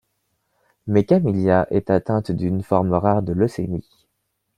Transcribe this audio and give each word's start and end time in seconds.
Mais 0.87 1.03
Camilla 1.05 1.67
est 1.69 1.91
atteinte 1.91 2.31
d’une 2.31 2.63
forme 2.63 2.91
rare 2.93 3.21
de 3.21 3.33
leucémie. 3.33 3.87